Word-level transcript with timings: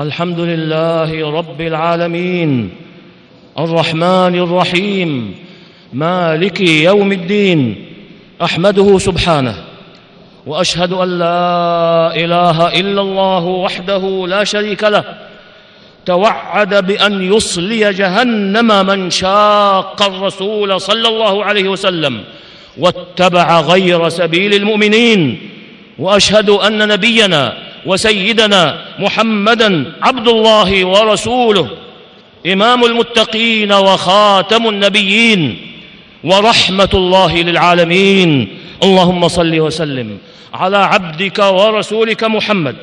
الحمد 0.00 0.40
لله 0.40 1.30
رب 1.30 1.60
العالمين. 1.60 2.70
الرحمن 3.58 4.34
الرحيم. 4.34 5.34
مالك 5.92 6.60
يوم 6.60 7.12
الدين. 7.12 7.84
أحمده 8.42 8.98
سبحانه. 8.98 9.54
وأشهد 10.46 10.92
أن 10.92 11.18
لا 11.18 12.14
إله 12.16 12.68
إلا 12.68 13.00
الله 13.00 13.44
وحده 13.44 14.26
لا 14.28 14.44
شريك 14.44 14.84
له. 14.84 15.04
توعد 16.06 16.86
بأن 16.86 17.34
يصلي 17.34 17.92
جهنم 17.92 18.86
من 18.86 19.10
شاق 19.10 20.02
الرسول 20.02 20.80
صلى 20.80 21.08
الله 21.08 21.44
عليه 21.44 21.68
وسلم 21.68 22.20
واتبع 22.78 23.60
غير 23.60 24.08
سبيل 24.08 24.54
المؤمنين. 24.54 25.38
وأشهد 25.98 26.50
أن 26.50 26.88
نبينا 26.88 27.69
وسيدنا 27.86 28.84
محمدا 28.98 29.92
عبد 30.02 30.28
الله 30.28 30.84
ورسوله 30.84 31.68
إمام 32.46 32.84
المتقين 32.84 33.72
وخاتم 33.72 34.68
النبيين 34.68 35.56
ورحمة 36.24 36.88
الله 36.94 37.42
للعالمين. 37.42 38.48
اللهم 38.82 39.28
صل 39.28 39.60
وسلم 39.60 40.18
على 40.54 40.76
عبدك 40.76 41.38
ورسولك 41.38 42.24
محمد 42.24 42.76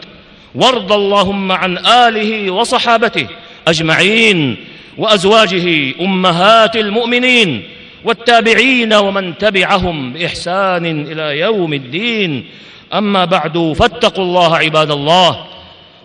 وارض 0.55 0.91
اللهم 0.91 1.51
عن 1.51 1.77
آله 1.77 2.51
وصحابته 2.51 3.27
أجمعين 3.67 4.57
وأزواجه 4.97 5.93
أمهات 6.01 6.75
المؤمنين 6.75 7.63
والتابعين 8.03 8.93
ومن 8.93 9.37
تبعهم 9.37 10.13
بإحسان 10.13 10.85
إلى 11.11 11.39
يوم 11.39 11.73
الدين. 11.73 12.45
أما 12.93 13.25
بعد 13.25 13.73
فاتقوا 13.79 14.23
الله 14.23 14.57
عباد 14.57 14.91
الله 14.91 15.45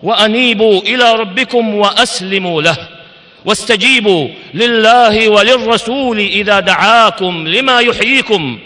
وأنيبوا 0.03 0.81
إلى 0.81 1.13
ربكم 1.13 1.75
وأسلموا 1.75 2.61
له. 2.61 2.77
واستجيبوا 3.45 4.27
لله 4.53 5.29
وللرسول 5.29 6.19
إذا 6.19 6.59
دعاكم 6.59 7.47
لما 7.47 7.79
يحييكم 7.79 8.59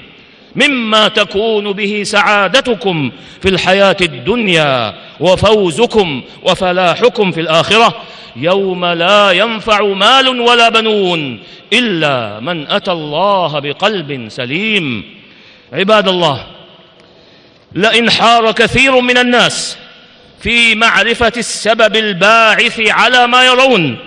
مما 0.56 1.08
تكون 1.08 1.72
به 1.72 2.04
سعادتكم 2.04 3.12
في 3.42 3.50
الحياة 3.50 3.98
الدنيا 4.02 4.94
وفوزكم 5.20 6.22
وفلاحكم 6.44 7.32
في 7.32 7.42
الآخرة. 7.42 7.96
يوم 8.36 8.86
لا 8.86 9.32
ينفع 9.32 9.84
مال 9.84 10.40
ولا 10.40 10.70
بنون 10.70 11.40
إلا 11.74 12.40
من 12.40 12.68
أتى 12.68 12.92
الله 12.92 13.60
بقلب 13.60 14.26
سليم. 14.30 15.04
عباد 15.74 16.08
الله 16.08 16.44
لئن 17.76 18.12
حار 18.12 18.52
كثير 18.52 19.02
من 19.02 19.18
الناس 19.18 19.78
في 20.42 20.76
معرفة 20.76 21.34
السبب 21.38 21.96
الباعث 21.96 22.80
على 22.80 23.28
ما 23.28 23.44
يرون 23.46 23.98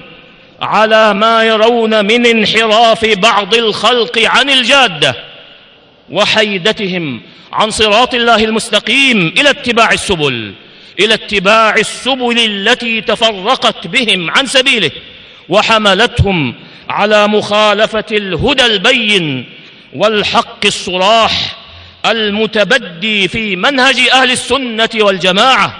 على 0.62 1.14
ما 1.14 1.44
يرون 1.44 2.04
من 2.04 2.26
انحراف 2.26 3.04
بعض 3.04 3.54
الخلق 3.54 4.18
عن 4.18 4.50
الجادة 4.50 5.14
وحيدتهم 6.10 7.20
عن 7.52 7.70
صراط 7.70 8.14
الله 8.14 8.44
المستقيم 8.44 9.34
إلى 9.38 9.50
اتباع 9.50 9.92
السبل 9.92 10.54
إلى 11.00 11.14
اتباع 11.14 11.74
السبل 11.74 12.38
التي 12.38 13.00
تفرقت 13.00 13.86
بهم 13.86 14.30
عن 14.30 14.46
سبيله 14.46 14.90
وحملتهم 15.48 16.54
على 16.88 17.28
مخالفة 17.28 18.04
الهدى 18.12 18.66
البين 18.66 19.48
والحق 19.94 20.66
الصراح 20.66 21.59
المتبدي 22.06 23.28
في 23.28 23.56
منهج 23.56 24.08
أهل 24.12 24.30
السنة 24.30 24.88
والجماعة 24.94 25.76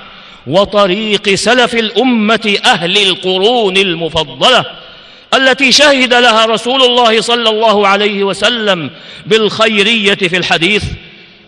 وطريق 0.47 1.35
سلف 1.35 1.75
الأمة 1.75 2.59
أهل 2.65 2.99
القرون 2.99 3.77
المفضلة 3.77 4.65
التي 5.35 5.73
شهد 5.73 6.15
لها 6.15 6.47
رسول 6.47 6.83
الله 6.83 7.21
صلى 7.21 7.49
الله 7.49 7.89
عليه 7.89 8.25
وسلم 8.25 8.91
بالخيرية 9.27 10.15
في 10.15 10.37
الحديث 10.37 10.85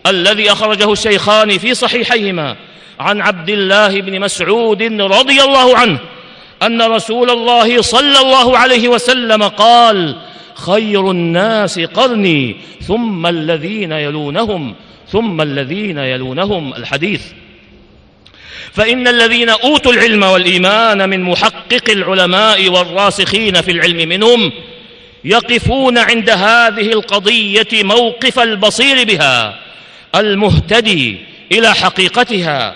الذي 0.07 0.51
أخرجه 0.51 0.91
الشيخان 0.91 1.57
في 1.57 1.73
صحيحيهما 1.73 2.55
عن 2.99 3.21
عبد 3.21 3.49
الله 3.49 4.01
بن 4.01 4.19
مسعود 4.19 4.83
رضي 5.01 5.41
الله 5.41 5.77
عنه 5.77 5.99
أن 6.63 6.81
رسول 6.81 7.29
الله 7.29 7.81
صلى 7.81 8.19
الله 8.19 8.57
عليه 8.57 8.87
وسلم 8.87 9.43
قال 9.43 10.15
خير 10.65 11.11
الناس 11.11 11.79
قرني 11.79 12.55
ثم 12.81 13.27
الذين 13.27 13.91
يلونهم 13.91 14.75
ثم 15.11 15.41
الذين 15.41 15.97
يلونهم 15.97 16.73
الحديث. 16.73 17.21
فإن 18.73 19.07
الذين 19.07 19.49
أوتوا 19.49 19.91
العلم 19.91 20.23
والإيمان 20.23 21.09
من 21.09 21.23
محقق 21.23 21.89
العلماء 21.89 22.69
والراسخين 22.69 23.61
في 23.61 23.71
العلم 23.71 24.09
منهم 24.09 24.51
يقفون 25.25 25.97
عند 25.97 26.29
هذه 26.29 26.91
القضية 26.93 27.67
موقف 27.73 28.39
البصير 28.39 29.03
بها 29.03 29.59
المهتدي 30.15 31.17
إلى 31.51 31.73
حقيقتها 31.73 32.75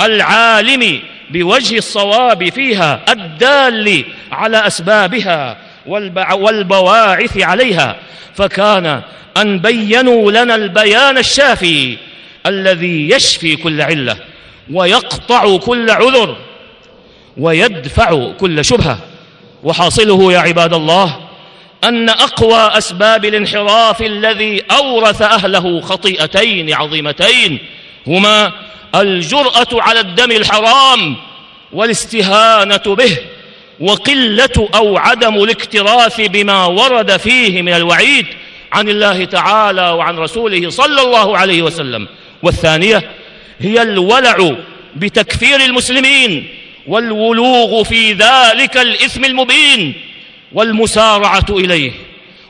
العالم 0.00 1.00
بوجه 1.30 1.78
الصواب 1.78 2.48
فيها 2.48 3.04
الدال 3.08 4.04
على 4.32 4.66
أسبابها 4.66 5.67
والبواعث 6.32 7.38
عليها. 7.38 7.96
فكان 8.34 9.02
أن 9.36 9.58
بينوا 9.58 10.32
لنا 10.32 10.54
البيان 10.54 11.18
الشافي 11.18 11.96
الذي 12.46 13.10
يشفي 13.10 13.56
كل 13.56 13.80
علة 13.80 14.16
ويقطع 14.72 15.56
كل 15.56 15.90
عذر 15.90 16.36
ويدفع 17.36 18.32
كل 18.32 18.64
شبهة. 18.64 18.98
وحاصله 19.62 20.32
يا 20.32 20.38
عباد 20.38 20.74
الله 20.74 21.28
أن 21.84 22.08
أقوى 22.08 22.78
أسباب 22.78 23.24
الانحراف 23.24 24.02
الذي 24.02 24.62
أورث 24.70 25.22
أهله 25.22 25.80
خطيئتين 25.80 26.74
عظيمتين 26.74 27.58
هما 28.06 28.52
الجرأة 28.94 29.68
على 29.72 30.00
الدم 30.00 30.30
الحرام 30.30 31.16
والاستهانة 31.72 32.76
به 32.76 33.16
وقلة 33.80 34.68
أو 34.74 34.96
عدم 34.96 35.34
الاكتراث 35.34 36.20
بما 36.20 36.64
ورد 36.64 37.16
فيه 37.16 37.62
من 37.62 37.72
الوعيد 37.72 38.26
عن 38.72 38.88
الله 38.88 39.24
تعالى 39.24 39.90
وعن 39.90 40.16
رسوله 40.18 40.70
صلى 40.70 41.02
الله 41.02 41.38
عليه 41.38 41.62
وسلم. 41.62 42.08
والثانية 42.42 43.10
هي 43.60 43.82
الولع 43.82 44.56
بتكفير 44.96 45.60
المسلمين 45.60 46.48
والولوغ 46.86 47.84
في 47.84 48.12
ذلك 48.12 48.76
الإثم 48.76 49.24
المبين 49.24 49.94
والمسارعة 50.52 51.46
إليه. 51.50 51.92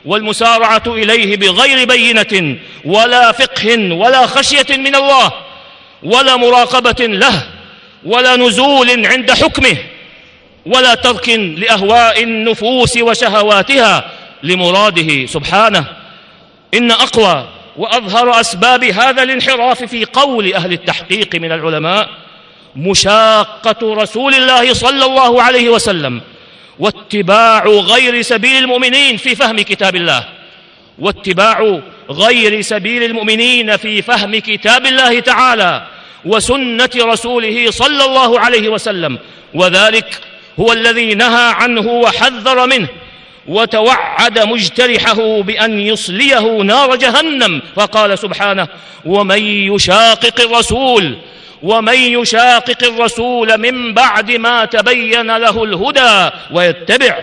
والمسارعة 0.05 0.83
إليه 0.87 1.37
بغير 1.37 1.87
بينة 1.87 2.57
ولا 2.85 3.31
فقه 3.31 3.93
ولا 3.93 4.27
خشية 4.27 4.77
من 4.77 4.95
الله 4.95 5.31
ولا 6.03 6.35
مراقبة 6.35 7.05
له 7.05 7.43
ولا 8.05 8.35
نزول 8.35 9.05
عند 9.05 9.31
حكمه. 9.31 9.77
ولا 10.65 10.95
ترك 10.95 11.29
لأهواء 11.29 12.23
النفوس 12.23 12.97
وشهواتها 12.97 14.11
لمراده. 14.43 15.25
سبحانه 15.25 15.85
إن 16.73 16.91
أقوى 16.91 17.47
وأظهر 17.77 18.39
أسباب 18.39 18.83
هذا 18.83 19.23
الانحراف 19.23 19.83
في 19.83 20.05
قول 20.05 20.53
أهل 20.53 20.73
التحقيق 20.73 21.35
من 21.35 21.51
العلماء 21.51 22.09
مشاقة 22.75 23.93
رسول 23.93 24.33
الله 24.33 24.73
صلى 24.73 25.05
الله 25.05 25.43
عليه 25.43 25.69
وسلم 25.69 26.21
واتباع 26.79 27.65
غير 27.65 28.21
سبيل 28.21 28.63
المؤمنين 28.63 29.17
في 29.17 29.35
فهم 29.35 29.59
كتاب 29.59 29.95
الله 29.95 30.23
واتباع 30.99 31.79
غير 32.09 32.61
سبيل 32.61 33.03
المؤمنين 33.03 33.77
في 33.77 34.01
فهم 34.01 34.39
كتاب 34.39 34.85
الله 34.85 35.19
تعالى 35.19 35.87
وسنة 36.25 36.89
رسوله 36.95 37.71
صلى 37.71 38.05
الله 38.05 38.39
عليه 38.39 38.69
وسلم 38.69 39.19
وذلك 39.53 40.21
هو 40.59 40.71
الذي 40.71 41.13
نهى 41.13 41.51
عنه 41.51 41.87
وحذر 41.87 42.67
منه 42.67 42.87
وتوعد 43.47 44.39
مجترحه 44.39 45.41
بأن 45.41 45.79
يصليه 45.79 46.61
نار 46.61 46.95
جهنم. 46.95 47.61
فقال 47.75 48.19
سبحانه 48.19 48.67
ومن 49.05 49.43
يشاقق 49.43 50.41
الرسول 50.41 51.17
ومن 51.63 51.95
يشاقق 51.95 52.83
الرسول 52.83 53.57
من 53.57 53.93
بعد 53.93 54.31
ما 54.31 54.65
تبين 54.65 55.37
له 55.37 55.63
الهدى 55.63 56.35
ويتبع 56.51 57.19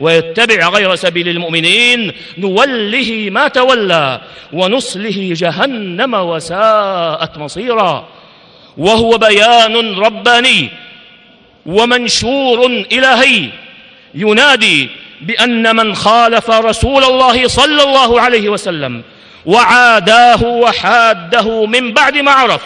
ويتبع 0.00 0.68
غير 0.68 0.94
سبيل 0.94 1.28
المؤمنين 1.28 2.12
نوله 2.38 3.28
ما 3.30 3.48
تولى 3.48 4.20
ونصله 4.52 5.32
جهنم 5.36 6.14
وساءت 6.14 7.38
مصيرا. 7.38 8.08
وهو 8.76 9.18
بيان 9.18 9.94
رباني 9.94 10.68
ومنشور 11.68 12.66
إلهي 12.66 13.48
ينادي 14.14 14.88
بأن 15.20 15.76
من 15.76 15.94
خالف 15.94 16.50
رسول 16.50 17.04
الله 17.04 17.48
صلى 17.48 17.82
الله 17.82 18.20
عليه 18.20 18.48
وسلم 18.48 19.02
وعاداه 19.46 20.42
وحاده 20.42 21.66
من 21.66 21.92
بعد 21.92 22.16
ما 22.16 22.30
عرف 22.30 22.62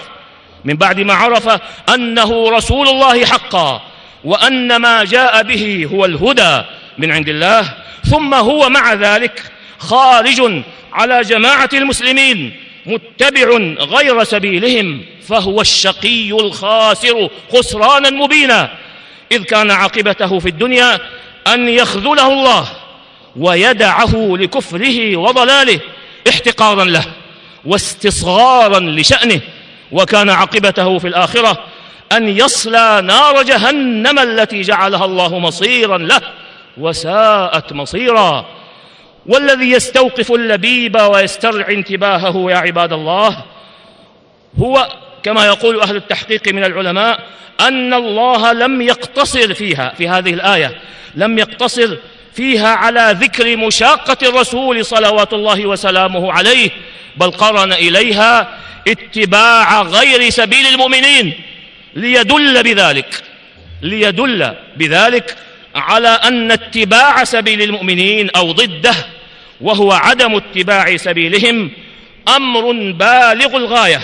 من 0.65 0.75
بعد 0.75 1.01
ما 1.01 1.15
عرف 1.15 1.61
أنه 1.95 2.51
رسول 2.51 2.89
الله 2.89 3.25
حقا 3.25 3.83
وأن 4.25 4.77
ما 4.77 5.05
جاء 5.05 5.43
به 5.43 5.89
هو 5.93 6.05
الهدى 6.05 6.63
من 6.99 7.13
عند 7.13 7.29
الله 7.29 7.75
ثم 8.11 8.35
هو 8.35 8.69
مع 8.69 8.95
ذلك 8.95 9.43
خارج 9.79 10.63
على 10.93 11.21
جماعة 11.21 11.71
المسلمين 11.73 12.57
متبع 12.87 13.49
غير 13.85 14.25
سبيلهم 14.25 15.05
فهو 15.29 15.61
الشقي 15.61 16.31
الخاسر 16.31 17.31
خسرانا 17.53 18.11
مبينا. 18.11 18.71
إذ 19.33 19.43
كان 19.43 19.71
عاقبته 19.71 20.39
في 20.39 20.49
الدنيا 20.49 20.99
أن 21.47 21.69
يخذله 21.69 22.33
الله 22.33 22.69
ويدعه 23.37 24.15
لكفره 24.15 25.17
وضلاله 25.17 25.81
احتقارا 26.29 26.85
له 26.85 27.05
واستصغارا 27.65 28.81
لشأنه. 28.81 29.41
وكان 29.93 30.31
عاقبته 30.31 30.99
في 30.99 31.09
الآخرة 31.09 31.59
أن 32.13 32.29
يصلى 32.29 33.01
نار 33.05 33.43
جهنم 33.43 34.19
التي 34.19 34.61
جعلها 34.61 35.05
الله 35.05 35.39
مصيرا 35.39 35.99
له 35.99 36.21
وساءت 36.79 37.73
مصيرا. 37.73 38.47
والذي 39.27 39.71
يستوقف 39.71 40.33
اللبيب 40.33 40.97
ويسترعي 40.97 41.75
انتباهه 41.75 42.51
يا 42.51 42.57
عباد 42.57 42.93
الله 42.93 43.45
هو 44.59 44.89
كما 45.23 45.47
يقول 45.47 45.81
أهل 45.81 45.97
التحقيق 45.97 46.49
من 46.49 46.65
العلماء 46.65 47.21
أن 47.61 47.95
الله 47.95 48.53
لم 48.53 48.83
يقتصر 48.83 49.55
فيها 49.55 49.95
في 49.99 50.09
هذه 50.09 50.31
الآية 50.35 50.81
لم 51.15 51.39
يقتصر 51.39 51.97
فيها 52.35 52.69
على 52.69 53.17
ذكر 53.21 53.57
مشاقة 53.57 54.29
الرسول 54.29 54.85
صلوات 54.85 55.33
الله 55.33 55.67
وسلامه 55.67 56.33
عليه 56.33 56.71
بل 57.17 57.31
قرن 57.31 57.73
إليها 57.73 58.59
اتباع 58.89 59.83
غير 59.83 60.31
سبيل 60.31 60.67
المؤمنين 60.67 61.33
ليدل 61.95 62.63
بذلك 62.63 63.23
ليدل 63.83 64.55
بذلك 64.77 65.37
على 65.75 66.09
أن 66.09 66.51
اتباع 66.51 67.25
سبيل 67.25 67.63
المؤمنين 67.63 68.31
أو 68.37 68.53
ضده 68.53 68.95
وهو 69.61 69.93
عدم 69.93 70.35
اتباع 70.35 70.97
سبيلهم 70.97 71.71
أمر 72.37 72.73
بالغ 72.93 73.57
الغاية. 73.57 74.01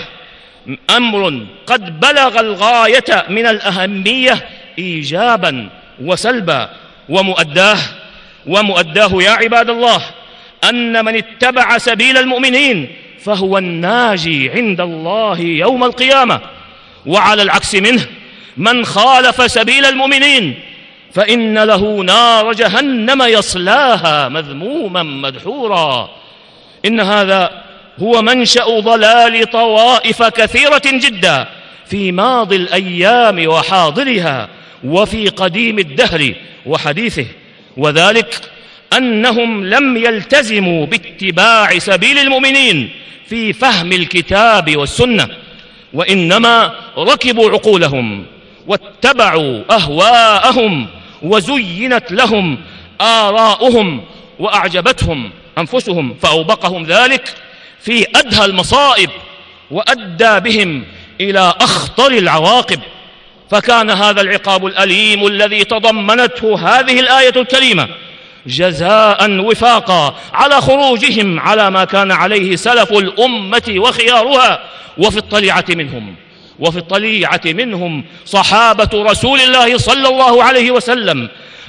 أمر 0.90 1.46
قد 1.66 2.00
بلغ 2.00 2.40
الغاية 2.40 3.24
من 3.28 3.46
الأهمية 3.46 4.48
إيجابا 4.78 5.68
وسلبا 6.02 6.70
ومؤداه 7.08 7.78
ومؤداه 8.46 9.10
يا 9.22 9.30
عباد 9.30 9.70
الله 9.70 10.00
أن 10.64 11.04
من 11.04 11.16
اتبع 11.16 11.78
سبيل 11.78 12.18
المؤمنين 12.18 12.88
فهو 13.20 13.58
الناجي 13.58 14.50
عند 14.50 14.80
الله 14.80 15.40
يوم 15.40 15.84
القيامة. 15.84 16.40
وعلى 17.06 17.42
العكس 17.42 17.74
منه 17.74 18.06
من 18.56 18.84
خالف 18.84 19.50
سبيل 19.50 19.84
المؤمنين 19.84 20.60
فإن 21.14 21.58
له 21.58 22.02
نار 22.02 22.52
جهنم 22.52 23.22
يصلاها 23.22 24.28
مذموما 24.28 25.02
مدحورا. 25.02 26.10
إن 26.84 27.00
هذا 27.00 27.64
هو 28.02 28.22
منشأ 28.22 28.80
ضلال 28.80 29.50
طوائف 29.50 30.22
كثيرة 30.22 30.82
جدا 30.86 31.48
في 31.86 32.12
ماضي 32.12 32.56
الأيام 32.56 33.48
وحاضرها 33.48 34.48
وفي 34.84 35.28
قديم 35.28 35.78
الدهر 35.78 36.34
وحديثه 36.66 37.26
وذلك 37.76 38.40
أنهم 38.96 39.64
لم 39.64 39.96
يلتزموا 39.96 40.86
باتباع 40.86 41.78
سبيل 41.78 42.18
المؤمنين 42.18 42.90
في 43.26 43.52
فهم 43.52 43.92
الكتاب 43.92 44.76
والسنة 44.76 45.28
وإنما 45.92 46.74
ركبوا 46.98 47.50
عقولهم 47.50 48.26
واتبعوا 48.66 49.62
أهواءهم 49.70 50.86
وزينت 51.22 52.12
لهم 52.12 52.58
آراؤهم 53.00 54.04
وأعجبتهم 54.38 55.30
أنفسهم 55.58 56.14
فأوبقهم 56.22 56.84
ذلك 56.84 57.34
في 57.80 58.06
أدهى 58.14 58.44
المصائب 58.44 59.10
وأدى 59.70 60.40
بهم 60.40 60.84
إلى 61.20 61.54
أخطر 61.60 62.12
العواقب. 62.12 62.80
فكان 63.50 63.90
هذا 63.90 64.20
العقاب 64.20 64.66
الأليم 64.66 65.26
الذي 65.26 65.64
تضمنته 65.64 66.58
هذه 66.58 67.00
الآية 67.00 67.32
الكريمة 67.36 67.88
جزاء 68.46 69.30
وفاقا 69.30 70.14
على 70.34 70.60
خروجهم 70.60 71.40
على 71.40 71.70
ما 71.70 71.84
كان 71.84 72.12
عليه 72.12 72.56
سلف 72.56 72.92
الأمة 72.92 73.74
وخيارها. 73.76 74.60
وفي 74.98 75.18
الطليعة 75.18 75.64
منهم 75.68 76.14
وفي 76.58 76.78
الطليعة 76.78 77.40
منهم 77.46 78.04
صحابة 78.26 78.88
رسول 78.94 79.40
الله 79.40 79.78
صلى 79.78 80.08
الله 80.08 80.44
عليه 80.44 80.70
وسلم 80.70 81.28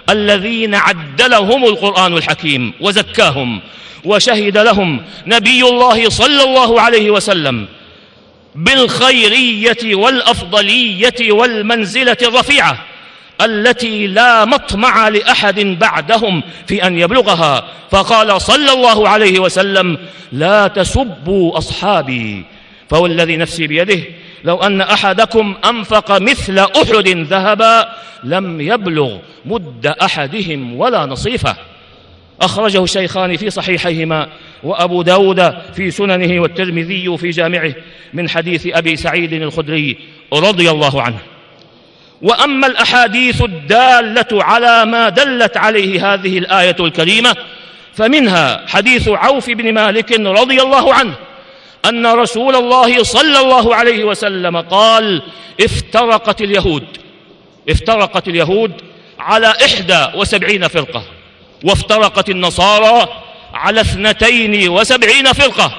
الذين 0.10 0.76
عدلهم 0.76 1.66
القرآن 1.66 2.18
الحكيم 2.18 2.74
وزكاهم 2.82 3.62
وشهد 4.06 4.58
لهم 4.58 5.02
نبي 5.28 5.64
الله 5.64 6.10
صلى 6.10 6.44
الله 6.44 6.82
عليه 6.82 7.12
وسلم 7.12 7.68
بالخيرية 8.56 9.96
والأفضلية 9.96 11.32
والمنزلة 11.32 12.18
الرفيعة 12.22 12.86
التي 13.42 14.08
لا 14.08 14.46
مطمع 14.46 15.08
لأحد 15.08 15.60
بعدهم 15.60 16.44
في 16.68 16.88
أن 16.88 17.00
يبلغها. 17.00 17.64
فقال 17.92 18.42
صلى 18.42 18.74
الله 18.74 19.10
عليه 19.10 19.40
وسلم 19.40 19.98
لا 20.32 20.68
تسبوا 20.68 21.58
أصحابي 21.58 22.46
فوالذي 22.90 23.38
نفسي 23.38 23.68
بيده. 23.68 24.04
لو 24.44 24.58
أن 24.58 24.82
أحدكم 24.82 25.56
أنفق 25.70 26.18
مثل 26.18 26.60
أحد 26.60 27.08
ذهبا 27.08 27.90
لم 28.24 28.62
يبلغ 28.62 29.18
مد 29.46 29.88
أحدهم 29.88 30.76
ولا 30.76 31.06
نصيفه. 31.06 31.56
أخرجه 32.42 32.84
الشيخان 32.84 33.38
في 33.38 33.50
صحيحيهما 33.50 34.30
وأبو 34.64 35.02
داود 35.02 35.54
في 35.74 35.92
سننه 35.92 36.42
والترمذي 36.42 37.18
في 37.18 37.30
جامعه 37.30 37.74
من 38.14 38.30
حديث 38.30 38.68
أبي 38.68 38.96
سعيد 38.96 39.34
الخدري 39.34 39.98
رضي 40.34 40.70
الله 40.70 41.02
عنه. 41.02 41.20
وأما 42.22 42.68
الأحاديث 42.68 43.42
الدالة 43.42 44.44
على 44.44 44.86
ما 44.86 45.10
دلت 45.10 45.58
عليه 45.58 46.14
هذه 46.14 46.38
الآية 46.38 46.76
الكريمة 46.80 47.36
فمنها 47.94 48.66
حديث 48.68 49.08
عوف 49.08 49.50
بن 49.50 49.74
مالك 49.74 50.20
رضي 50.20 50.62
الله 50.62 50.94
عنه 50.94 51.16
أن 51.86 52.08
رسول 52.08 52.56
الله 52.56 53.04
صلى 53.04 53.40
الله 53.40 53.76
عليه 53.76 54.04
وسلم 54.04 54.58
قال 54.58 55.22
افترقت 55.62 56.42
اليهود 56.42 56.84
افترقت 57.70 58.28
اليهود 58.28 58.72
على 59.20 59.54
إحدى 59.66 60.08
وسبعين 60.16 60.68
فرقة. 60.68 61.04
وافترقت 61.64 62.30
النصارى 62.30 63.08
على 63.54 63.82
اثنتين 63.82 64.70
وسبعين 64.70 65.34
فرقة. 65.34 65.78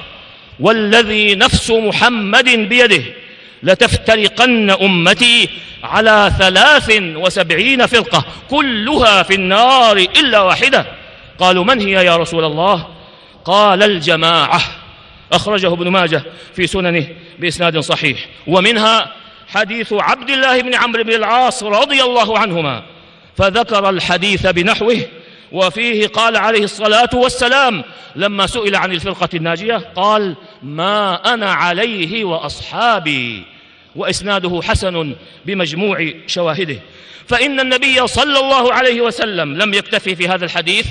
والذي 0.59 1.35
نفس 1.35 1.71
محمد 1.71 2.49
بيده 2.49 3.03
لتفترقن 3.63 4.69
أمتي 4.69 5.49
على 5.83 6.33
ثلاث 6.39 6.89
وسبعين 7.01 7.85
فرقة. 7.85 8.25
كلها 8.49 9.23
في 9.23 9.35
النار 9.35 9.97
إلا 9.97 10.41
واحدة. 10.41 10.85
قالوا 11.39 11.63
من 11.63 11.79
هي 11.81 12.05
يا 12.05 12.17
رسول 12.17 12.45
الله؟ 12.45 12.87
قال 13.45 13.83
الجماعة. 13.83 14.61
أخرجه 15.33 15.73
ابن 15.73 15.87
ماجه 15.87 16.23
في 16.55 16.67
سننه 16.67 17.07
بإسناد 17.39 17.79
صحيح. 17.79 18.25
ومنها 18.47 19.11
حديث 19.47 19.93
عبد 19.93 20.29
الله 20.29 20.61
بن 20.61 20.75
عمرو 20.75 21.03
بن 21.03 21.13
العاص 21.13 21.63
رضي 21.63 22.03
الله 22.03 22.39
عنهما. 22.39 22.83
فذكر 23.37 23.89
الحديث 23.89 24.47
بنحوه 24.47 24.97
وفيه 25.51 26.07
قال 26.07 26.37
عليه 26.37 26.63
الصلاة 26.63 27.09
والسلام 27.13 27.83
لما 28.15 28.47
سئل 28.47 28.75
عن 28.75 28.91
الفرقة 28.91 29.29
الناجية 29.33 29.75
قال 29.95 30.35
ما 30.63 31.33
أنا 31.33 31.51
عليه 31.51 32.23
وأصحابي 32.23 33.43
وإسناده 33.95 34.61
حسن 34.63 35.15
بمجموع 35.45 36.11
شواهده. 36.27 36.79
فإن 37.27 37.59
النبي 37.59 38.07
صلى 38.07 38.39
الله 38.39 38.73
عليه 38.73 39.01
وسلم 39.01 39.57
لم 39.57 39.73
يكتفي 39.73 40.15
في 40.15 40.27
هذا 40.27 40.45
الحديث 40.45 40.85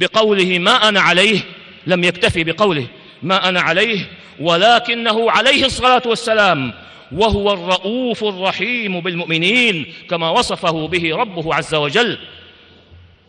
بقوله 0.00 0.58
ما 0.58 0.88
أنا 0.88 1.00
عليه 1.00 1.40
لم 1.86 2.04
يكتفي 2.04 2.44
بقوله 2.44 2.86
ما 3.22 3.48
أنا 3.48 3.60
عليه 3.60 4.08
ولكنه 4.40 5.30
عليه 5.30 5.64
الصلاة 5.64 6.02
والسلام 6.06 6.72
وهو 7.12 7.52
الرؤوف 7.52 8.24
الرحيم 8.24 9.00
بالمؤمنين 9.00 9.92
كما 10.10 10.30
وصفه 10.30 10.88
به 10.88 11.16
ربه 11.16 11.54
عز 11.54 11.74
وجل. 11.74 12.18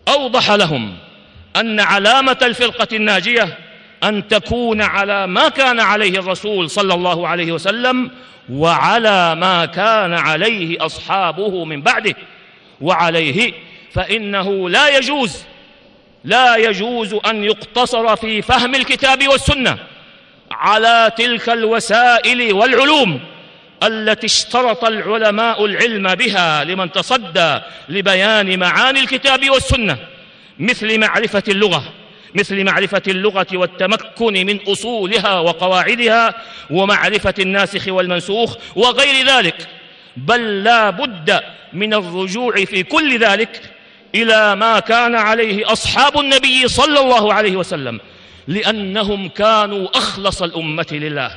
أوضح 0.07 0.51
لهم 0.51 0.95
أن 1.55 1.79
علامة 1.79 2.37
الفرقة 2.41 2.87
الناجية 2.93 3.57
أن 4.03 4.27
تكون 4.27 4.81
على 4.81 5.27
ما 5.27 5.49
كان 5.49 5.79
عليه 5.79 6.19
الرسول 6.19 6.69
صلى 6.69 6.93
الله 6.93 7.27
عليه 7.27 7.51
وسلم 7.51 8.11
وعلى 8.51 9.35
ما 9.35 9.65
كان 9.65 10.13
عليه 10.13 10.85
أصحابه 10.85 11.65
من 11.65 11.81
بعده 11.81 12.15
وعليه 12.81 13.53
فإنه 13.93 14.69
لا 14.69 14.97
يجوز 14.97 15.43
لا 16.23 16.55
يجوز 16.55 17.13
أن 17.13 17.43
يقتصر 17.43 18.15
في 18.15 18.41
فهم 18.41 18.75
الكتاب 18.75 19.27
والسنة 19.27 19.77
على 20.51 21.11
تلك 21.17 21.49
الوسائل 21.49 22.53
والعلوم. 22.53 23.19
التي 23.83 24.25
اشترط 24.25 24.85
العلماء 24.85 25.65
العلم 25.65 26.15
بها 26.15 26.63
لمن 26.63 26.91
تصدى 26.91 27.59
لبيان 27.89 28.59
معاني 28.59 28.99
الكتاب 28.99 29.49
والسنة 29.49 29.97
مثل 30.59 30.99
معرفة 30.99 31.43
اللغة 31.47 31.93
مثل 32.35 32.63
معرفة 32.63 33.01
اللغة 33.07 33.47
والتمكن 33.53 34.33
من 34.33 34.59
أصولها 34.67 35.39
وقواعدها 35.39 36.33
ومعرفة 36.69 37.33
الناسخ 37.39 37.87
والمنسوخ 37.87 38.57
وغير 38.75 39.27
ذلك. 39.27 39.67
بل 40.17 40.63
لا 40.63 40.89
بد 40.89 41.39
من 41.73 41.93
الرجوع 41.93 42.65
في 42.65 42.83
كل 42.83 43.19
ذلك 43.19 43.61
إلى 44.15 44.55
ما 44.55 44.79
كان 44.79 45.15
عليه 45.15 45.71
أصحاب 45.71 46.19
النبي 46.19 46.67
صلى 46.67 46.99
الله 46.99 47.33
عليه 47.33 47.55
وسلم 47.55 47.99
لأنهم 48.47 49.29
كانوا 49.29 49.97
أخلص 49.97 50.41
الأمة 50.41 50.87
لله 50.91 51.31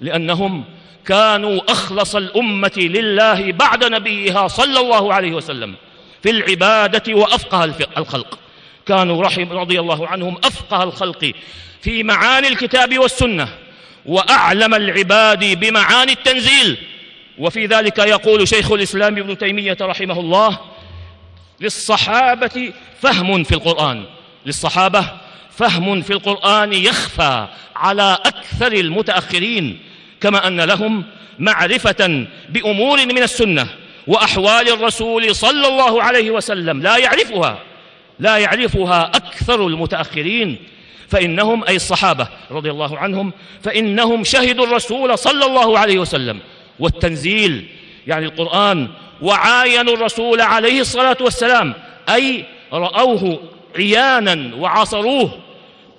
لأنهم 0.00 0.64
كانوا 1.06 1.60
أخلص 1.68 2.16
الأمة 2.16 2.72
لله 2.76 3.52
بعد 3.52 3.84
نبيها 3.84 4.48
صلى 4.48 4.80
الله 4.80 5.14
عليه 5.14 5.32
وسلم 5.32 5.74
في 6.22 6.30
العبادة 6.30 7.14
وأفقه 7.14 7.64
الخلق. 7.98 8.38
كانوا 8.86 9.22
رحم 9.22 9.52
رضي 9.52 9.80
الله 9.80 10.08
عنهم 10.08 10.36
أفقه 10.44 10.82
الخلق 10.82 11.32
في 11.82 12.02
معاني 12.02 12.48
الكتاب 12.48 12.98
والسنة 12.98 13.48
وأعلم 14.06 14.74
العباد 14.74 15.60
بمعاني 15.60 16.12
التنزيل. 16.12 16.78
وفي 17.38 17.66
ذلك 17.66 17.98
يقول 17.98 18.48
شيخ 18.48 18.72
الإسلام 18.72 19.18
ابن 19.18 19.38
تيمية 19.38 19.76
رحمه 19.80 20.20
الله 20.20 20.58
للصحابة 21.60 22.72
فهم 23.00 23.44
في 23.44 23.52
القرآن. 23.52 24.04
للصحابة 24.46 25.04
فهم 25.50 26.02
في 26.02 26.12
القرآن 26.12 26.72
يخفى 26.72 27.46
على 27.76 28.18
أكثر 28.24 28.72
المتأخرين. 28.72 29.91
كما 30.22 30.46
أن 30.46 30.60
لهم 30.60 31.04
معرفة 31.38 32.26
بأمور 32.48 33.06
من 33.06 33.22
السنة 33.22 33.66
وأحوال 34.06 34.68
الرسول 34.68 35.34
صلى 35.34 35.68
الله 35.68 36.02
عليه 36.02 36.30
وسلم. 36.30 36.82
لا 36.82 36.96
يعرفها 36.96 37.58
لا 38.18 38.36
يعرفها 38.36 39.10
أكثر 39.14 39.66
المتأخرين. 39.66 40.56
فإنهم 41.08 41.64
أي 41.64 41.76
الصحابة 41.76 42.28
رضي 42.50 42.70
الله 42.70 42.98
عنهم 42.98 43.32
فإنهم 43.62 44.24
شهدوا 44.24 44.66
الرسول 44.66 45.18
صلى 45.18 45.46
الله 45.46 45.78
عليه 45.78 45.98
وسلم. 45.98 46.38
والتنزيل 46.78 47.66
يعني 48.06 48.26
القرآن 48.26 48.88
وعاينوا 49.22 49.94
الرسول 49.94 50.40
عليه 50.40 50.80
الصلاة 50.80 51.16
والسلام 51.20 51.74
أي 52.08 52.44
رأوه 52.72 53.42
عيانا 53.76 54.56
وعصروه. 54.56 55.38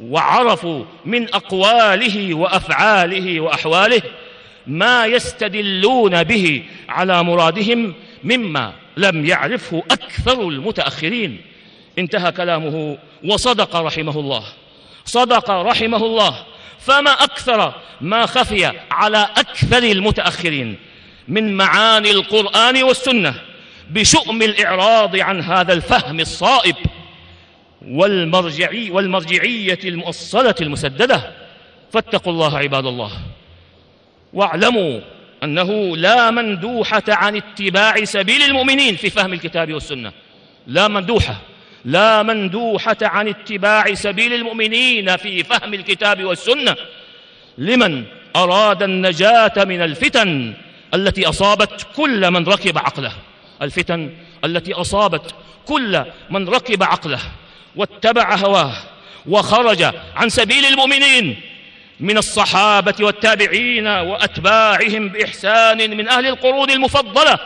وعرفوا 0.10 0.86
من 1.06 1.34
أقواله 1.34 2.34
وأفعاله 2.34 3.40
وأحواله 3.40 4.02
ما 4.68 5.06
يستدلون 5.06 6.24
به 6.24 6.64
على 6.90 7.24
مرادهم 7.24 7.94
مما 8.24 8.74
لم 8.98 9.26
يعرفه 9.26 9.84
أكثر 9.92 10.42
المتأخرين. 10.42 11.42
انتهى 12.00 12.32
كلامه 12.32 12.98
وصدق 13.24 13.76
رحمه 13.76 14.20
الله. 14.20 14.44
صدق 15.06 15.52
رحمه 15.52 16.06
الله. 16.06 16.36
فما 16.80 17.12
أكثر 17.12 17.74
ما 18.02 18.26
خفي 18.26 18.72
على 18.92 19.30
أكثر 19.38 19.84
المتأخرين 19.84 20.76
من 21.28 21.58
معاني 21.58 22.12
القرآن 22.12 22.84
والسنة 22.84 23.34
بشؤم 23.90 24.42
الإعراض 24.42 25.16
عن 25.16 25.42
هذا 25.42 25.74
الفهم 25.74 26.20
الصائب 26.20 26.76
والمرجعي 27.88 28.92
والمرجعية 28.92 29.80
المؤصلة 29.84 30.56
المسددة. 30.62 31.32
فاتقوا 31.94 32.34
الله 32.34 32.58
عباد 32.58 32.86
الله. 32.86 33.12
واعلموا 34.34 35.00
أنه 35.44 35.98
لا 35.98 36.32
مندوحة 36.32 37.04
عن 37.08 37.36
اتباع 37.36 38.04
سبيل 38.04 38.42
المؤمنين 38.42 38.96
في 38.96 39.10
فهم 39.10 39.34
الكتاب 39.34 39.74
والسنة. 39.74 40.12
لا 40.68 40.88
مندوحة. 40.88 41.42
لا 41.86 42.24
مندوحة 42.24 42.98
عن 43.02 43.28
اتباع 43.28 43.94
سبيل 43.94 44.34
المؤمنين 44.34 45.18
في 45.18 45.44
فهم 45.44 45.74
الكتاب 45.74 46.24
والسنة. 46.24 46.76
لمن 47.58 48.04
أراد 48.36 48.84
النجاة 48.84 49.54
من 49.58 49.82
الفتن 49.82 50.54
التي 50.94 51.30
أصابت 51.30 51.88
كل 51.96 52.32
من 52.32 52.48
ركب 52.48 52.78
عقله. 52.78 53.12
الفتن 53.62 54.12
التي 54.46 54.74
أصابت 54.74 55.36
كل 55.66 56.04
من 56.30 56.50
ركب 56.50 56.84
عقله. 56.84 57.20
واتبع 57.76 58.36
هواه 58.36 58.74
وخرج 59.26 59.84
عن 60.16 60.30
سبيل 60.30 60.66
المؤمنين 60.66 61.42
من 62.00 62.18
الصحابة 62.18 62.96
والتابعين 63.00 63.88
وأتباعهم 63.88 65.10
بإحسان 65.10 65.98
من 65.98 66.08
أهل 66.08 66.28
القرون 66.28 66.72
المفضلة 66.72 67.40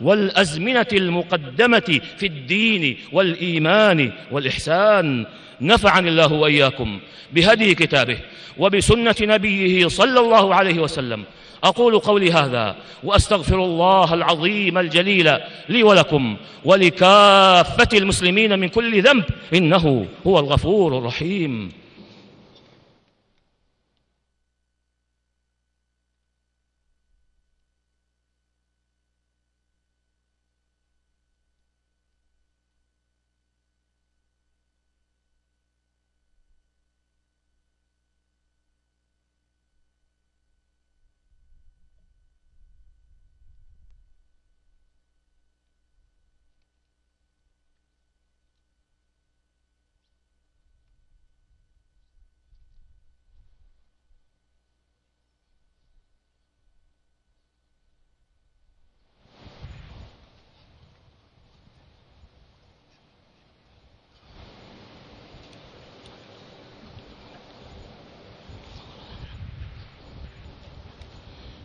والأزمنة 0.00 0.86
المقدمة 0.92 2.00
في 2.18 2.26
الدين 2.26 2.98
والإيمان 3.12 4.12
والإحسان. 4.30 5.26
نفعني 5.60 6.08
الله 6.08 6.32
وإياكم 6.32 7.00
بهدي 7.32 7.74
كتابه 7.74 8.18
وبسنة 8.58 9.14
نبيه 9.20 9.88
صلى 9.88 10.20
الله 10.20 10.54
عليه 10.54 10.78
وسلم. 10.80 11.24
أقول 11.64 11.98
قولي 11.98 12.32
هذا 12.32 12.76
وأستغفر 13.04 13.64
الله 13.64 14.14
العظيم 14.14 14.78
الجليل 14.78 15.38
لي 15.68 15.82
ولكم 15.82 16.36
ولكافة 16.64 17.88
المسلمين 17.98 18.58
من 18.58 18.68
كل 18.68 19.02
ذنب 19.02 19.24
إنه 19.54 20.06
هو 20.26 20.38
الغفور 20.38 20.98
الرحيم. 20.98 21.72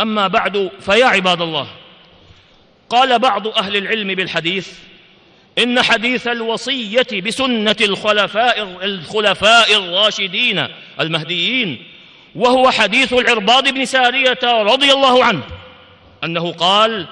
أما 0.00 0.26
بعد 0.26 0.70
فيا 0.80 1.06
عباد 1.06 1.42
الله 1.42 1.66
قال 2.90 3.18
بعض 3.18 3.48
أهل 3.48 3.76
العلم 3.76 4.14
بالحديث 4.14 4.68
إن 5.58 5.82
حديث 5.82 6.26
الوصية 6.26 7.06
بسنة 7.26 7.76
الخلفاء 7.80 8.62
الخلفاء 8.82 9.76
الراشدين 9.76 10.66
المهديين 11.00 11.82
وهو 12.34 12.70
حديث 12.70 13.12
العرباض 13.12 13.68
بن 13.68 13.84
سارية 13.84 14.38
رضي 14.44 14.92
الله 14.92 15.24
عنه 15.24 15.42
أنه 16.24 16.52
قال 16.52 17.06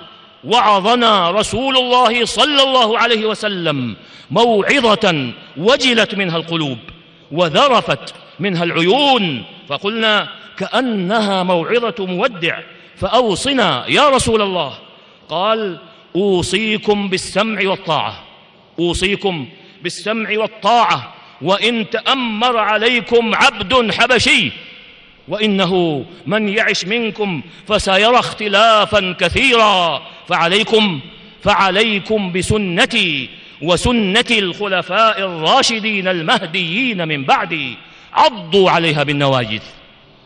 وعظنا 0.45 1.31
رسول 1.31 1.76
الله 1.76 2.25
صلى 2.25 2.62
الله 2.62 2.99
عليه 2.99 3.26
وسلم 3.26 3.97
موعظة 4.31 5.33
وجلت 5.57 6.14
منها 6.14 6.37
القلوب 6.37 6.79
وذرفت 7.33 8.14
منها 8.41 8.64
العيون 8.64 9.45
فقلنا 9.69 10.29
كأنها 10.59 11.43
موعظة 11.43 12.07
مودع 12.07 12.61
فأوصنا 12.97 13.85
يا 13.89 14.09
رسول 14.09 14.43
الله. 14.43 14.79
قال 15.29 15.79
أوصيكم 16.17 17.09
بالسمع 17.09 17.69
والطاعة. 17.69 18.23
أوصيكم 18.79 19.47
بالسمع 19.83 20.39
والطاعة. 20.39 21.15
وإن 21.43 21.91
تأمر 21.91 22.59
عليكم 22.59 23.35
عبد 23.35 23.93
حبشي 23.93 24.53
وإنه 25.29 26.05
من 26.27 26.49
يعش 26.49 26.85
منكم 26.85 27.43
فسيرى 27.69 28.19
اختلافا 28.19 29.17
كثيرا. 29.21 30.03
فعليكم 30.29 31.01
فعليكم 31.43 32.33
بسنتي 32.33 33.29
وسنة 33.63 34.25
الخلفاء 34.31 35.19
الراشدين 35.19 36.09
المهديين 36.09 37.09
من 37.09 37.25
بعدي. 37.25 37.77
عضوا 38.13 38.71
عليها 38.71 39.03
بالنواجذ. 39.03 39.63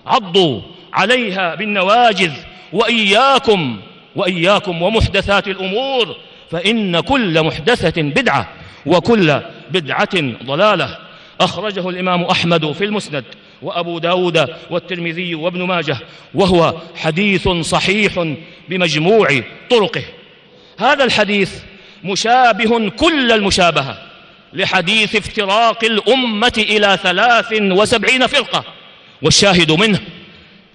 عضوا 0.07 0.61
عليها 0.93 1.55
بالنواجذ. 1.55 2.33
وإياكم 2.73 3.81
وإياكم 4.17 4.83
ومحدثات 4.83 5.49
الأمور 5.49 6.17
فإن 6.51 7.01
كل 7.01 7.43
محدثة 7.43 8.03
بدعة 8.03 8.49
وكل 8.87 9.41
بدعة 9.71 10.45
ضلالة. 10.45 10.99
أخرجه 11.41 11.89
الإمام 11.89 12.23
أحمد 12.23 12.73
في 12.73 12.85
المسند 12.85 13.25
وأبو 13.63 13.99
داود 13.99 14.49
والترمذي 14.71 15.35
وابن 15.35 15.63
ماجه 15.63 15.99
وهو 16.35 16.75
حديث 16.97 17.49
صحيح 17.49 18.35
بمجموع 18.69 19.43
طرقه. 19.71 20.03
هذا 20.79 21.05
الحديث 21.05 21.53
مشابه 22.05 22.91
كل 22.91 23.33
المشابهة 23.33 23.99
لحديث 24.53 25.17
افتراق 25.17 25.85
الأمة 25.85 26.53
إلى 26.59 26.99
ثلاث 27.03 27.53
وسبعين 27.53 28.27
فرقة 28.27 28.65
والشاهد 29.23 29.73
منه 29.73 30.01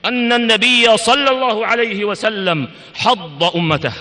أن 0.05 0.33
النبي 0.33 0.97
صلى 0.97 1.29
الله 1.29 1.65
عليه 1.65 2.05
وسلم 2.05 2.67
حض 2.95 3.43
أمته 3.55 3.93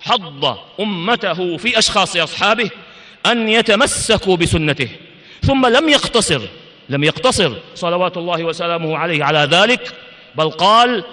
حض 0.00 0.58
أمته 0.80 1.56
في 1.56 1.78
أشخاص 1.78 2.16
أصحابه 2.16 2.70
أن 3.26 3.48
يتمسكوا 3.48 4.36
بسنته 4.36 4.88
ثم 5.42 5.66
لم 5.66 5.88
يقتصر 5.88 6.40
لم 6.88 7.04
يقتصر 7.04 7.52
صلوات 7.74 8.16
الله 8.16 8.44
وسلامه 8.44 8.98
عليه 8.98 9.24
على 9.24 9.38
ذلك 9.38 9.94
بل 10.34 10.50
قال 10.50 11.04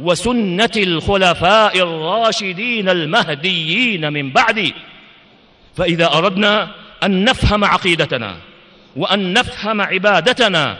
وسنة 0.00 0.70
الخلفاء 0.76 1.78
الراشدين 1.78 2.88
المهديين 2.88 4.12
من 4.12 4.32
بعدي. 4.32 4.74
فإذا 5.76 6.12
أردنا 6.12 6.68
أن 7.02 7.24
نفهم 7.24 7.64
عقيدتنا 7.64 8.36
وأن 8.96 9.32
نفهم 9.32 9.80
عبادتنا 9.80 10.78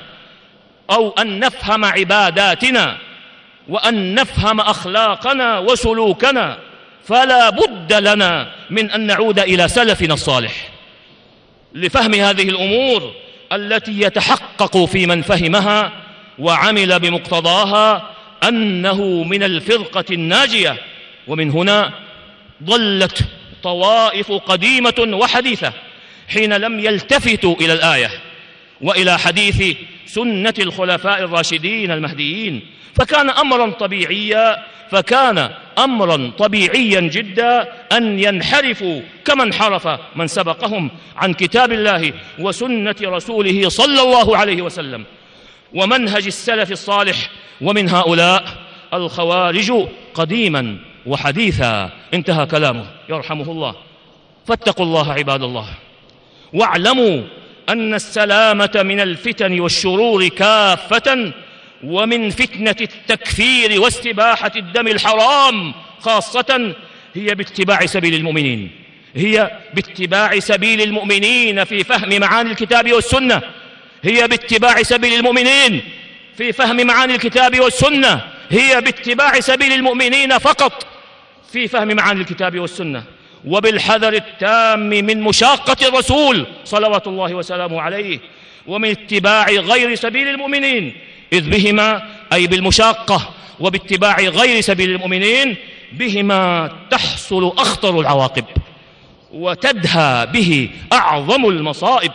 أو 0.91 1.11
أن 1.11 1.39
نفهم 1.39 1.85
عباداتنا 1.85 2.99
وأن 3.69 4.15
نفهم 4.15 4.61
أخلاقنا 4.61 5.59
وسلوكنا 5.59 6.59
فلا 7.09 7.51
بد 7.51 7.93
لنا 7.93 8.53
من 8.71 8.91
أن 8.91 9.01
نعود 9.07 9.39
إلى 9.39 9.69
سلفنا 9.69 10.15
الصالح. 10.15 10.69
لفهم 11.75 12.15
هذه 12.15 12.49
الأمور 12.49 13.13
التي 13.53 14.01
يتحقق 14.01 14.85
في 14.85 15.07
من 15.07 15.23
فهمها 15.23 15.93
وعمل 16.39 16.99
بمقتضاها 16.99 18.11
أنه 18.49 19.03
من 19.05 19.43
الفرقة 19.43 20.05
الناجية. 20.11 20.77
ومن 21.27 21.51
هنا 21.51 21.93
ضلت 22.65 23.25
طوائف 23.63 24.33
قديمة 24.33 25.09
وحديثة 25.13 25.73
حين 26.29 26.53
لم 26.53 26.81
يلتفتوا 26.81 27.55
إلى 27.55 27.73
الآية. 27.73 28.11
وإلى 28.81 29.19
حديث 29.19 29.77
سنة 30.07 30.55
الخلفاء 30.59 31.19
الراشدين 31.19 31.91
المهديين. 31.91 32.61
فكان 32.95 33.31
أمرا 33.31 33.71
طبيعيا 33.71 34.65
فكان 34.91 35.51
أمرا 35.79 36.31
طبيعيا 36.39 37.01
جدا 37.01 37.73
أن 37.93 38.19
ينحرفوا 38.19 39.01
كما 39.25 39.45
انحرف 39.45 39.89
من 40.17 40.27
سبقهم 40.27 40.91
عن 41.17 41.35
كتاب 41.35 41.73
الله 41.73 42.13
وسنة 42.39 42.97
رسوله 43.03 43.69
صلى 43.69 44.03
الله 44.03 44.37
عليه 44.37 44.63
وسلم. 44.63 45.05
ومنهج 45.75 46.27
السلف 46.27 46.73
الصالح 46.73 47.31
ومن 47.61 47.89
هؤلاء 47.89 48.45
الخوارج 48.95 49.73
قديما 50.15 50.77
وحديثا. 51.07 51.91
انتهى 52.15 52.47
كلامه 52.47 52.87
يرحمه 53.09 53.53
الله. 53.53 53.75
فاتقوا 54.47 54.87
الله 54.87 55.13
عباد 55.13 55.43
الله. 55.43 55.69
واعلموا 56.53 57.23
أن 57.69 57.95
السلامة 57.95 58.71
من 58.85 59.01
الفتن 59.01 59.61
والشرور 59.61 60.29
كافة 60.29 61.33
ومن 61.85 62.31
فتنة 62.31 62.77
التكفير 62.81 63.81
واستباحة 63.81 64.53
الدم 64.57 64.89
الحرام 64.89 65.75
خاصة 66.01 66.75
هي 67.15 67.35
باتباع 67.35 67.87
سبيل 67.87 68.15
المؤمنين. 68.15 68.71
هي 69.17 69.51
باتباع 69.75 70.39
سبيل 70.39 70.83
المؤمنين 70.83 71.65
في 71.65 71.85
فهم 71.85 72.21
معاني 72.21 72.51
الكتاب 72.51 72.93
والسنة. 72.93 73.43
هي 74.03 74.29
باتباع 74.29 74.83
سبيل 74.83 75.15
المؤمنين 75.15 75.83
في 76.37 76.53
فهم 76.53 76.87
معاني 76.87 77.15
الكتاب 77.15 77.61
والسنة. 77.61 78.21
هي 78.51 78.81
باتباع 78.81 79.41
سبيل 79.41 79.73
المؤمنين 79.73 80.39
فقط 80.39 80.87
في 81.53 81.69
فهم 81.69 81.97
معاني 81.97 82.21
الكتاب 82.21 82.59
والسنة. 82.59 83.18
وبالحذر 83.47 84.13
التام 84.13 84.81
من 84.81 85.21
مشاقة 85.21 85.89
الرسول 85.89 86.47
صلوات 86.65 87.07
الله 87.07 87.35
وسلامه 87.35 87.81
عليه 87.81 88.19
ومن 88.67 88.91
اتباع 88.91 89.51
غير 89.51 89.95
سبيل 89.95 90.29
المؤمنين 90.29 90.97
إذ 91.33 91.51
بهما 91.51 92.03
أي 92.33 92.47
بالمشاقة 92.47 93.31
وباتباع 93.61 94.21
غير 94.21 94.61
سبيل 94.61 94.91
المؤمنين 94.91 95.57
بهما 95.93 96.71
تحصل 96.91 97.53
أخطر 97.59 98.01
العواقب 98.01 98.45
وتدهى 99.33 100.27
به 100.27 100.71
أعظم 100.93 101.49
المصائب. 101.49 102.13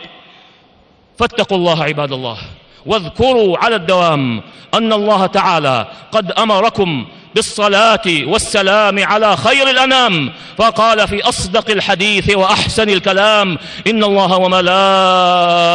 فاتقوا 1.18 1.56
الله 1.56 1.84
عباد 1.84 2.12
الله 2.12 2.38
واذكروا 2.86 3.58
على 3.58 3.76
الدوام 3.76 4.42
أن 4.74 4.92
الله 4.92 5.26
تعالى 5.26 5.86
قد 6.12 6.32
أمركم 6.32 7.06
بالصلاة 7.34 8.02
والسلام 8.06 9.04
على 9.04 9.36
خير 9.36 9.70
الأنام. 9.70 10.32
فقال 10.58 11.08
في 11.08 11.22
أصدق 11.22 11.70
الحديث 11.70 12.36
وأحسن 12.36 12.90
الكلام 12.90 13.58
إن 13.86 14.04
الله 14.04 14.36
وملائكته 14.36 15.74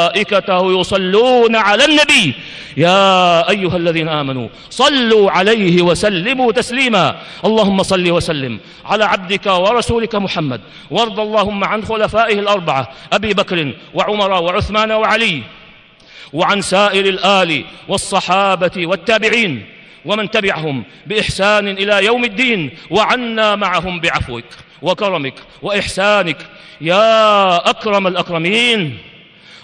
يصلون 0.79 1.55
على 1.55 1.85
النبي. 1.85 2.33
يا 2.77 3.49
أيها 3.49 3.77
الذين 3.77 4.09
آمنوا 4.09 4.47
صلوا 4.69 5.31
عليه 5.31 5.81
وسلموا 5.81 6.51
تسليما. 6.51 7.15
اللهم 7.45 7.83
صل 7.83 8.11
وسلم 8.11 8.59
على 8.85 9.05
عبدك 9.05 9.45
ورسولك 9.45 10.15
محمد. 10.15 10.61
وارض 10.91 11.19
اللهم 11.19 11.63
عن 11.63 11.85
خلفائه 11.85 12.39
الأربعة 12.39 12.89
أبي 13.13 13.33
بكر 13.33 13.73
وعمر 13.93 14.31
وعثمان 14.31 14.91
وعلي. 14.91 15.43
وعن 16.33 16.61
سائر 16.61 17.05
الآل 17.05 17.65
والصحابة 17.87 18.71
والتابعين. 18.77 19.65
ومن 20.05 20.31
تبعهم 20.31 20.83
بإحسان 21.05 21.67
إلى 21.67 22.05
يوم 22.05 22.23
الدين 22.23 22.69
وعنا 22.89 23.55
معهم 23.55 23.99
بعفوك 23.99 24.45
وكرمك 24.81 25.33
وإحسانك. 25.61 26.37
يا 26.81 27.69
أكرم 27.69 28.07
الأكرمين 28.07 28.97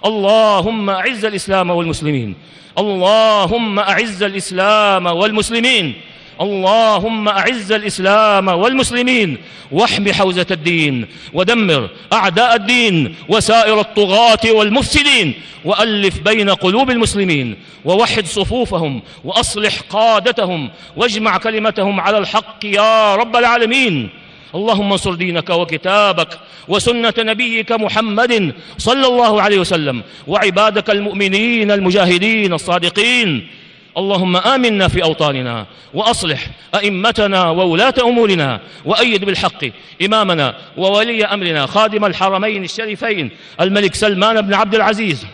اللهم 0.05 0.89
أعز 0.89 1.25
الإسلام 1.25 1.69
والمسلمين 1.69 2.35
اللهم 2.77 3.79
أعز 3.79 4.23
الإسلام 4.23 5.05
والمسلمين. 5.05 5.93
اللهم 6.41 7.27
أعز 7.27 7.71
الإسلام 7.71 8.47
والمسلمين 8.47 9.37
واحم 9.71 10.11
حوزة 10.11 10.45
الدين 10.51 11.07
ودمر 11.33 11.89
أعداء 12.13 12.55
الدين 12.55 13.15
وسائر 13.29 13.79
الطغاة 13.79 14.51
والمفسدين 14.51 15.33
وألف 15.65 16.19
بين 16.19 16.49
قلوب 16.49 16.89
المسلمين 16.89 17.55
ووحد 17.85 18.25
صفوفهم 18.25 19.01
وأصلح 19.23 19.79
قادتهم 19.89 20.69
واجمع 20.95 21.37
كلمتهم 21.37 21.99
على 21.99 22.17
الحق 22.17 22.65
يا 22.65 23.15
رب 23.15 23.35
العالمين. 23.35 24.09
اللهم 24.55 24.91
انصر 24.91 25.13
دينك 25.13 25.49
وكتابك 25.49 26.39
وسنة 26.67 27.13
نبيك 27.19 27.71
محمد 27.71 28.53
صلى 28.77 29.07
الله 29.07 29.41
عليه 29.41 29.59
وسلم 29.59 30.03
وعبادك 30.27 30.89
المؤمنين 30.89 31.71
المجاهدين 31.71 32.53
الصادقين. 32.53 33.47
اللهم 33.97 34.35
آمنا 34.37 34.87
في 34.87 35.03
أوطاننا 35.03 35.65
وأصلح 35.93 36.47
أئمتنا 36.75 37.49
وولاة 37.49 37.93
أمورنا 38.01 38.61
وأيد 38.85 39.25
بالحق 39.25 39.65
إمامنا 40.05 40.55
وولي 40.77 41.25
أمرنا 41.25 41.65
خادم 41.65 42.05
الحرمين 42.05 42.63
الشريفين 42.63 43.29
الملك 43.61 43.95
سلمان 43.95 44.41
بن 44.41 44.53
عبد 44.53 44.75
العزيز. 44.75 45.25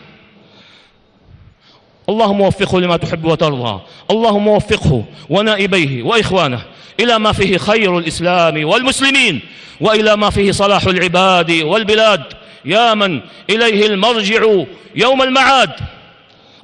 اللهم 2.10 2.42
وفقه 2.42 2.80
لما 2.80 2.98
تحب 2.98 3.26
وترضى. 3.26 3.82
اللهم 4.12 4.48
وفقه 4.48 5.06
ونائبيه 5.30 6.04
وإخوانه 6.04 6.62
إلى 7.00 7.20
ما 7.20 7.32
فيه 7.32 7.58
خير 7.58 7.98
الإسلام 7.98 8.66
والمسلمين 8.66 9.42
وإلى 9.82 10.18
ما 10.18 10.30
فيه 10.30 10.52
صلاح 10.52 10.84
العباد 10.84 11.52
والبلاد. 11.52 12.24
يا 12.66 12.94
من 12.94 13.22
إليه 13.50 13.86
المرجع 13.86 14.42
يوم 14.96 15.22
المعاد. 15.22 15.72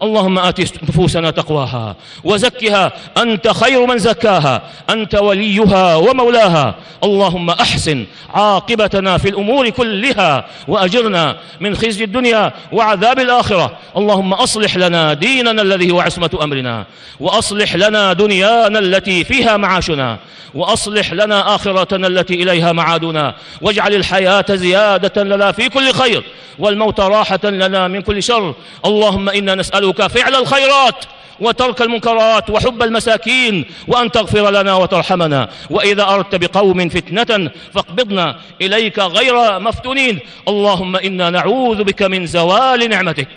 اللهم 0.03 0.39
آت 0.39 0.83
نفوسنا 0.83 1.31
تقواها 1.31 1.95
وزكها 2.23 2.91
أنت 3.17 3.47
خير 3.47 3.85
من 3.85 3.97
زكاها 3.97 4.61
أنت 4.89 5.15
وليها 5.15 5.95
ومولاها. 5.95 6.75
اللهم 7.03 7.49
أحسن 7.49 8.05
عاقبتنا 8.33 9.17
في 9.17 9.29
الأمور 9.29 9.69
كلها 9.69 10.45
وأجرنا 10.67 11.37
من 11.59 11.75
خزي 11.75 12.03
الدنيا 12.03 12.53
وعذاب 12.71 13.19
الآخرة. 13.19 13.77
اللهم 13.97 14.33
أصلح 14.33 14.77
لنا 14.77 15.13
ديننا 15.13 15.61
الذي 15.61 15.91
هو 15.91 15.99
عصمة 15.99 16.29
أمرنا 16.43 16.85
وأصلح 17.19 17.75
لنا 17.75 18.13
دنيانا 18.13 18.79
التي 18.79 19.23
فيها 19.23 19.57
معاشنا 19.57 20.17
وأصلح 20.53 21.13
لنا 21.13 21.55
آخرتنا 21.55 22.07
التي 22.07 22.33
إليها 22.33 22.71
معادنا. 22.71 23.35
واجعل 23.61 23.93
الحياة 23.93 24.45
زيادة 24.49 25.23
لنا 25.23 25.51
في 25.51 25.69
كل 25.69 25.91
خير 25.93 26.23
والموت 26.59 26.99
راحة 26.99 27.39
لنا 27.43 27.87
من 27.87 28.01
كل 28.01 28.23
شر. 28.23 28.53
اللهم 28.85 29.29
إنا 29.29 29.55
نسألك 29.55 29.86
فعل 29.93 30.35
الخيرات 30.35 31.05
وترك 31.39 31.81
المنكرات 31.81 32.49
وحب 32.49 32.83
المساكين 32.83 33.65
وأن 33.87 34.11
تغفر 34.11 34.49
لنا 34.49 34.73
وترحمنا. 34.73 35.49
وإذا 35.69 36.03
أردت 36.03 36.35
بقوم 36.35 36.89
فتنة 36.89 37.51
فاقبضنا 37.73 38.39
إليك 38.61 38.99
غير 38.99 39.59
مفتونين. 39.59 40.19
اللهم 40.47 40.95
إنا 40.95 41.29
نعوذ 41.29 41.83
بك 41.83 42.01
من 42.03 42.25
زوال 42.25 42.89
نعمتك 42.89 43.27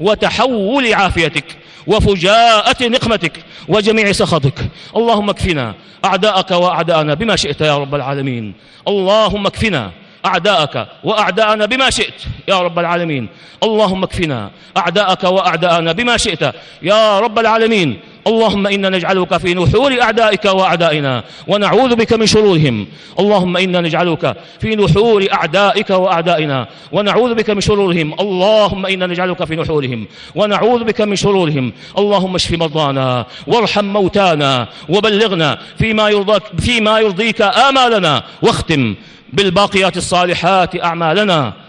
وتحول 0.00 0.94
عافيتك 0.94 1.44
وفجاءة 1.86 2.88
نقمتك 2.88 3.32
وجميع 3.68 4.12
سخطك. 4.12 4.58
اللهم 4.96 5.30
اكفنا 5.30 5.74
أعداءك 6.04 6.50
وأعداءنا 6.50 7.14
بما 7.14 7.36
شئت 7.36 7.60
يا 7.60 7.78
رب 7.78 7.94
العالمين. 7.94 8.54
اللهم 8.88 9.46
اكفنا 9.46 9.90
أعداءك 10.26 10.88
وأعداءنا 11.04 11.66
بما 11.66 11.90
شئت. 11.90 12.14
يا 12.48 12.60
رب 12.60 12.78
العالمين. 12.78 13.28
اللهم 13.62 14.02
اكفنا 14.02 14.50
أعداءك 14.76 15.24
وأعداءنا 15.24 15.92
بما 15.92 16.16
شئت. 16.16 16.54
يا 16.82 17.20
رب 17.20 17.38
العالمين. 17.38 18.00
اللهم 18.26 18.66
إنا 18.66 18.88
نجعلك 18.88 19.36
في 19.36 19.54
نحور 19.54 20.02
أعدائك 20.02 20.44
وأعدائنا 20.44 21.24
ونعوذ 21.48 21.94
بك 21.94 22.12
من 22.12 22.26
شرورهم. 22.26 22.86
اللهم 23.18 23.56
إنا 23.56 23.80
نجعلك 23.80 24.36
في 24.60 24.76
نحور 24.76 25.26
أعدائك 25.32 25.90
وأعدائنا 25.90 26.68
ونعوذ 26.92 27.34
بك 27.34 27.50
من 27.50 27.60
شرورهم. 27.60 28.14
اللهم 28.20 28.86
إنا 28.86 29.06
نجعلك 29.06 29.44
في 29.44 29.56
نحورهم 29.56 30.06
ونعوذ 30.34 30.84
بك 30.84 31.00
من 31.00 31.16
شرورهم. 31.16 31.72
اللهم 31.98 32.34
اشف 32.34 32.52
مرضانا 32.52 33.26
وارحم 33.46 33.84
موتانا 33.84 34.68
وبلغنا 34.88 35.58
فيما 35.78 36.08
يرضيك, 36.08 36.42
فيما 36.58 36.98
يرضيك 37.00 37.42
آمالنا 37.42 38.22
واختم 38.42 38.94
بالباقيات 39.32 39.96
الصالحات 39.96 40.84
أعمالنا. 40.84 41.65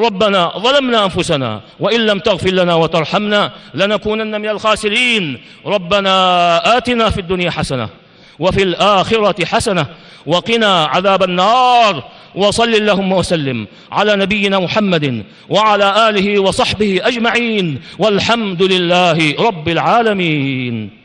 ربنا 0.00 0.52
ظلمنا 0.58 1.04
أنفسنا 1.04 1.60
وإن 1.80 2.00
لم 2.00 2.18
تغفر 2.18 2.50
لنا 2.50 2.74
وترحمنا 2.74 3.52
لنكونن 3.74 4.40
من 4.40 4.48
الخاسرين. 4.48 5.40
ربنا 5.66 6.76
آتنا 6.76 7.10
في 7.10 7.20
الدنيا 7.20 7.50
حسنة 7.50 7.88
وفي 8.38 8.62
الآخرة 8.62 9.44
حسنة 9.44 9.86
وقنا 10.26 10.84
عذاب 10.84 11.22
النار. 11.22 12.04
وصل 12.34 12.68
اللهم 12.68 13.12
وسلم 13.12 13.66
على 13.92 14.16
نبينا 14.16 14.58
محمد 14.58 15.24
وعلى 15.48 16.08
آله 16.08 16.38
وصحبه 16.38 17.00
أجمعين. 17.02 17.82
والحمد 17.98 18.62
لله 18.62 19.34
رب 19.38 19.68
العالمين. 19.68 21.01